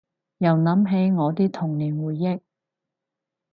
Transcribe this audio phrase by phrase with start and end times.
[0.39, 2.39] 又諗起我啲童年回憶